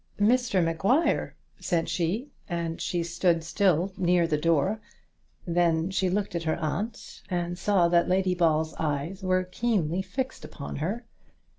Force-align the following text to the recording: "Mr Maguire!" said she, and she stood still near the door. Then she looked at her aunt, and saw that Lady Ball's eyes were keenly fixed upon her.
"Mr 0.19 0.63
Maguire!" 0.63 1.35
said 1.59 1.87
she, 1.87 2.31
and 2.49 2.81
she 2.81 3.03
stood 3.03 3.43
still 3.43 3.93
near 3.97 4.25
the 4.25 4.35
door. 4.35 4.81
Then 5.45 5.91
she 5.91 6.09
looked 6.09 6.33
at 6.33 6.41
her 6.41 6.55
aunt, 6.55 7.21
and 7.29 7.55
saw 7.55 7.87
that 7.89 8.09
Lady 8.09 8.33
Ball's 8.33 8.73
eyes 8.79 9.21
were 9.21 9.43
keenly 9.43 10.01
fixed 10.01 10.43
upon 10.43 10.77
her. 10.77 11.05